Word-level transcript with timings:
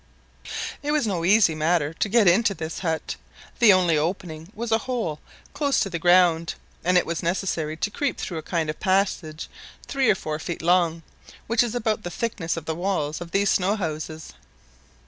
It 0.81 0.91
was 0.91 1.05
no 1.05 1.23
easy 1.23 1.53
matter 1.53 1.93
to 1.93 2.09
get 2.09 2.27
into 2.27 2.55
this 2.55 2.79
hut. 2.79 3.17
The 3.59 3.71
only 3.71 3.95
opening 3.99 4.49
was 4.55 4.71
a 4.71 4.79
hole 4.89 5.19
close 5.53 5.79
to 5.81 5.91
the 5.91 5.99
ground, 5.99 6.55
and 6.83 6.97
it 6.97 7.05
was 7.05 7.21
necessary 7.21 7.77
to 7.77 7.91
creep 7.91 8.17
through 8.17 8.39
a 8.39 8.53
kind 8.55 8.71
of 8.71 8.79
passage 8.79 9.47
three 9.85 10.09
or 10.09 10.15
four 10.15 10.39
feet 10.39 10.63
long, 10.63 11.03
which 11.45 11.61
is 11.61 11.75
about 11.75 12.01
the 12.01 12.09
thickness 12.09 12.57
of 12.57 12.65
the 12.65 12.73
walls 12.73 13.21
of 13.21 13.29
these 13.29 13.51
snow 13.51 13.75
houses. 13.75 14.33